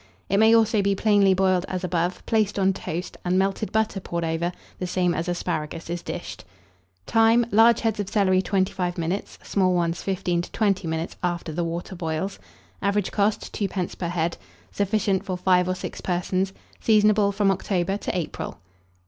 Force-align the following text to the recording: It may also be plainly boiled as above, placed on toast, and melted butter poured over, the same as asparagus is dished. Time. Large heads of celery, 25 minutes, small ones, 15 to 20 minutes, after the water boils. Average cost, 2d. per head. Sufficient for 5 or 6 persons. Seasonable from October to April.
It 0.29 0.37
may 0.37 0.55
also 0.55 0.81
be 0.81 0.95
plainly 0.95 1.35
boiled 1.35 1.63
as 1.69 1.83
above, 1.83 2.25
placed 2.25 2.57
on 2.57 2.73
toast, 2.73 3.17
and 3.23 3.37
melted 3.37 3.71
butter 3.71 3.99
poured 3.99 4.23
over, 4.25 4.51
the 4.79 4.87
same 4.87 5.13
as 5.13 5.29
asparagus 5.29 5.91
is 5.91 6.01
dished. 6.01 6.43
Time. 7.05 7.45
Large 7.51 7.81
heads 7.81 7.99
of 7.99 8.09
celery, 8.09 8.41
25 8.41 8.97
minutes, 8.97 9.37
small 9.43 9.75
ones, 9.75 10.01
15 10.01 10.41
to 10.41 10.51
20 10.51 10.87
minutes, 10.87 11.17
after 11.21 11.51
the 11.51 11.63
water 11.63 11.95
boils. 11.95 12.39
Average 12.81 13.11
cost, 13.11 13.53
2d. 13.53 13.95
per 13.99 14.07
head. 14.07 14.37
Sufficient 14.71 15.23
for 15.23 15.37
5 15.37 15.67
or 15.69 15.75
6 15.75 16.01
persons. 16.01 16.51
Seasonable 16.79 17.31
from 17.31 17.51
October 17.51 17.95
to 17.97 18.17
April. 18.17 18.57